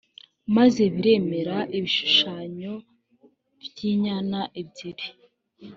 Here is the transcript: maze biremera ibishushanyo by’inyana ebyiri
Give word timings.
maze 0.55 0.81
biremera 0.93 1.57
ibishushanyo 1.77 2.73
by’inyana 3.63 4.39
ebyiri 4.61 5.07